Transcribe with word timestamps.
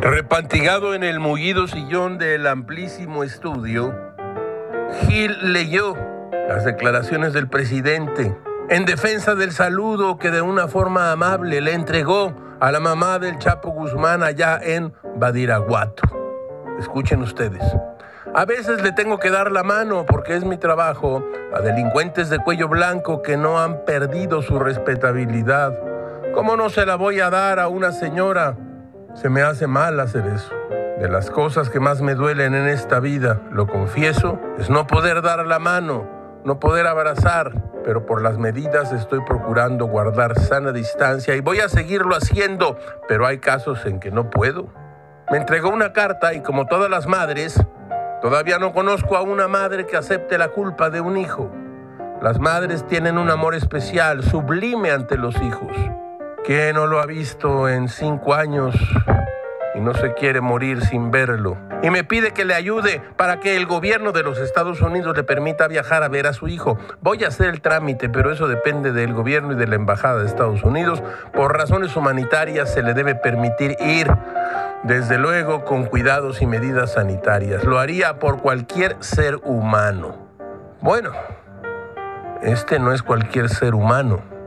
Repantigado 0.00 0.94
en 0.94 1.02
el 1.02 1.18
mullido 1.18 1.66
sillón 1.66 2.18
del 2.18 2.46
amplísimo 2.46 3.24
estudio, 3.24 3.92
Gil 5.00 5.52
leyó 5.52 5.96
las 6.48 6.64
declaraciones 6.64 7.32
del 7.32 7.48
presidente 7.48 8.32
en 8.68 8.84
defensa 8.84 9.34
del 9.34 9.50
saludo 9.50 10.16
que 10.16 10.30
de 10.30 10.40
una 10.40 10.68
forma 10.68 11.10
amable 11.10 11.60
le 11.60 11.72
entregó 11.72 12.32
a 12.60 12.70
la 12.70 12.78
mamá 12.78 13.18
del 13.18 13.38
Chapo 13.38 13.70
Guzmán 13.70 14.22
allá 14.22 14.60
en 14.62 14.92
Badiraguato. 15.16 16.04
Escuchen 16.78 17.20
ustedes. 17.20 17.62
A 18.34 18.44
veces 18.44 18.80
le 18.82 18.92
tengo 18.92 19.18
que 19.18 19.30
dar 19.30 19.50
la 19.50 19.64
mano 19.64 20.06
porque 20.06 20.36
es 20.36 20.44
mi 20.44 20.58
trabajo 20.58 21.26
a 21.52 21.60
delincuentes 21.60 22.30
de 22.30 22.38
cuello 22.38 22.68
blanco 22.68 23.20
que 23.20 23.36
no 23.36 23.58
han 23.58 23.84
perdido 23.84 24.42
su 24.42 24.60
respetabilidad. 24.60 25.76
¿Cómo 26.34 26.56
no 26.56 26.70
se 26.70 26.86
la 26.86 26.94
voy 26.94 27.18
a 27.18 27.30
dar 27.30 27.58
a 27.58 27.66
una 27.66 27.90
señora? 27.90 28.54
Se 29.14 29.28
me 29.28 29.42
hace 29.42 29.66
mal 29.66 29.98
hacer 30.00 30.26
eso. 30.26 30.54
De 31.00 31.08
las 31.08 31.30
cosas 31.30 31.70
que 31.70 31.80
más 31.80 32.02
me 32.02 32.14
duelen 32.14 32.54
en 32.54 32.68
esta 32.68 33.00
vida, 33.00 33.40
lo 33.50 33.66
confieso, 33.66 34.38
es 34.58 34.68
no 34.68 34.86
poder 34.86 35.22
dar 35.22 35.46
la 35.46 35.58
mano, 35.58 36.08
no 36.44 36.60
poder 36.60 36.86
abrazar, 36.86 37.52
pero 37.84 38.04
por 38.04 38.20
las 38.20 38.38
medidas 38.38 38.92
estoy 38.92 39.20
procurando 39.24 39.86
guardar 39.86 40.38
sana 40.38 40.72
distancia 40.72 41.34
y 41.36 41.40
voy 41.40 41.60
a 41.60 41.68
seguirlo 41.68 42.14
haciendo, 42.14 42.76
pero 43.08 43.26
hay 43.26 43.38
casos 43.38 43.86
en 43.86 43.98
que 43.98 44.10
no 44.10 44.28
puedo. 44.28 44.68
Me 45.30 45.38
entregó 45.38 45.70
una 45.70 45.92
carta 45.92 46.34
y 46.34 46.42
como 46.42 46.66
todas 46.66 46.90
las 46.90 47.06
madres, 47.06 47.60
todavía 48.20 48.58
no 48.58 48.72
conozco 48.72 49.16
a 49.16 49.22
una 49.22 49.48
madre 49.48 49.86
que 49.86 49.96
acepte 49.96 50.36
la 50.36 50.48
culpa 50.48 50.90
de 50.90 51.00
un 51.00 51.16
hijo. 51.16 51.50
Las 52.20 52.40
madres 52.40 52.86
tienen 52.86 53.18
un 53.18 53.30
amor 53.30 53.54
especial, 53.54 54.22
sublime 54.22 54.90
ante 54.90 55.16
los 55.16 55.40
hijos. 55.40 55.76
¿Quién 56.48 56.76
no 56.76 56.86
lo 56.86 56.98
ha 56.98 57.04
visto 57.04 57.68
en 57.68 57.90
cinco 57.90 58.32
años 58.32 58.74
y 59.74 59.80
no 59.80 59.92
se 59.92 60.14
quiere 60.14 60.40
morir 60.40 60.80
sin 60.80 61.10
verlo? 61.10 61.58
Y 61.82 61.90
me 61.90 62.04
pide 62.04 62.30
que 62.30 62.46
le 62.46 62.54
ayude 62.54 63.02
para 63.18 63.38
que 63.38 63.54
el 63.54 63.66
gobierno 63.66 64.12
de 64.12 64.22
los 64.22 64.38
Estados 64.38 64.80
Unidos 64.80 65.14
le 65.14 65.24
permita 65.24 65.68
viajar 65.68 66.02
a 66.02 66.08
ver 66.08 66.26
a 66.26 66.32
su 66.32 66.48
hijo. 66.48 66.78
Voy 67.02 67.22
a 67.22 67.28
hacer 67.28 67.50
el 67.50 67.60
trámite, 67.60 68.08
pero 68.08 68.32
eso 68.32 68.48
depende 68.48 68.92
del 68.92 69.12
gobierno 69.12 69.52
y 69.52 69.56
de 69.56 69.66
la 69.66 69.74
Embajada 69.74 70.20
de 70.20 70.26
Estados 70.26 70.62
Unidos. 70.62 71.02
Por 71.34 71.54
razones 71.54 71.94
humanitarias 71.96 72.72
se 72.72 72.82
le 72.82 72.94
debe 72.94 73.14
permitir 73.14 73.76
ir, 73.80 74.10
desde 74.84 75.18
luego 75.18 75.66
con 75.66 75.84
cuidados 75.84 76.40
y 76.40 76.46
medidas 76.46 76.94
sanitarias. 76.94 77.62
Lo 77.64 77.78
haría 77.78 78.18
por 78.18 78.40
cualquier 78.40 78.96
ser 79.00 79.36
humano. 79.44 80.16
Bueno, 80.80 81.10
este 82.40 82.78
no 82.78 82.94
es 82.94 83.02
cualquier 83.02 83.50
ser 83.50 83.74
humano. 83.74 84.37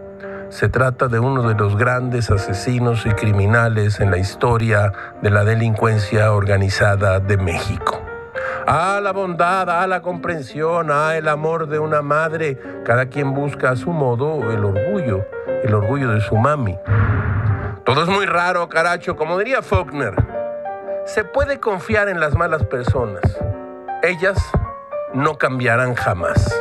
Se 0.51 0.67
trata 0.67 1.07
de 1.07 1.17
uno 1.17 1.47
de 1.47 1.55
los 1.55 1.77
grandes 1.77 2.29
asesinos 2.29 3.05
y 3.05 3.11
criminales 3.11 4.01
en 4.01 4.11
la 4.11 4.17
historia 4.17 4.91
de 5.21 5.29
la 5.29 5.45
delincuencia 5.45 6.33
organizada 6.33 7.21
de 7.21 7.37
México. 7.37 8.01
Ah, 8.67 8.99
la 9.01 9.13
bondad, 9.13 9.69
ah, 9.69 9.87
la 9.87 10.01
comprensión, 10.01 10.89
ah, 10.91 11.15
el 11.15 11.29
amor 11.29 11.69
de 11.69 11.79
una 11.79 12.01
madre. 12.01 12.59
Cada 12.85 13.05
quien 13.05 13.33
busca 13.33 13.71
a 13.71 13.75
su 13.77 13.91
modo 13.91 14.51
el 14.51 14.65
orgullo, 14.65 15.25
el 15.63 15.73
orgullo 15.73 16.09
de 16.09 16.19
su 16.19 16.35
mami. 16.35 16.77
Todo 17.85 18.03
es 18.03 18.09
muy 18.09 18.25
raro, 18.25 18.67
caracho, 18.67 19.15
como 19.15 19.37
diría 19.37 19.61
Faulkner. 19.61 20.15
Se 21.05 21.23
puede 21.23 21.61
confiar 21.61 22.09
en 22.09 22.19
las 22.19 22.35
malas 22.35 22.65
personas. 22.65 23.23
Ellas 24.03 24.37
no 25.13 25.37
cambiarán 25.37 25.95
jamás. 25.95 26.53